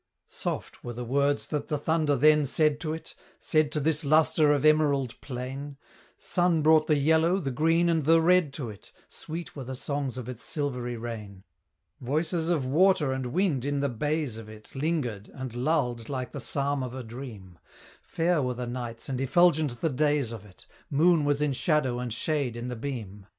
Soft 0.25 0.83
were 0.83 0.93
the 0.93 1.05
words 1.05 1.45
that 1.49 1.67
the 1.67 1.77
thunder 1.77 2.15
then 2.15 2.43
said 2.47 2.79
to 2.79 2.91
it 2.91 3.13
Said 3.39 3.71
to 3.73 3.79
this 3.79 4.03
lustre 4.03 4.51
of 4.51 4.65
emerald 4.65 5.13
plain; 5.21 5.77
Sun 6.17 6.63
brought 6.63 6.87
the 6.87 6.95
yellow, 6.97 7.37
the 7.39 7.51
green, 7.51 7.87
and 7.87 8.03
the 8.03 8.19
red 8.19 8.51
to 8.53 8.71
it 8.71 8.91
Sweet 9.07 9.55
were 9.55 9.63
the 9.63 9.75
songs 9.75 10.17
of 10.17 10.27
its 10.27 10.41
silvery 10.41 10.97
rain. 10.97 11.43
Voices 11.99 12.49
of 12.49 12.65
water 12.65 13.11
and 13.13 13.27
wind 13.27 13.63
in 13.63 13.79
the 13.79 13.89
bays 13.89 14.37
of 14.39 14.49
it 14.49 14.73
Lingered, 14.73 15.29
and 15.35 15.53
lulled 15.53 16.09
like 16.09 16.31
the 16.31 16.39
psalm 16.39 16.81
of 16.81 16.95
a 16.95 17.03
dream. 17.03 17.59
Fair 18.01 18.41
were 18.41 18.55
the 18.55 18.65
nights 18.65 19.07
and 19.07 19.21
effulgent 19.21 19.81
the 19.81 19.89
days 19.91 20.31
of 20.31 20.43
it 20.43 20.65
Moon 20.89 21.25
was 21.25 21.43
in 21.43 21.53
shadow 21.53 21.99
and 21.99 22.11
shade 22.11 22.55
in 22.57 22.69
the 22.69 22.75
beam. 22.75 23.27